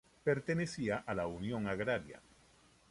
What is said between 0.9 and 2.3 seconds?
a la unión agraria.